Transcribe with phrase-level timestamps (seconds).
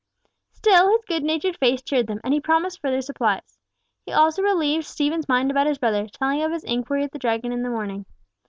[0.53, 3.59] Still his good natured face cheered them, and he promised further supplies.
[4.07, 7.51] He also relieved Stephen's mind about his brother, telling of his inquiry at the Dragon
[7.51, 8.07] in the morning.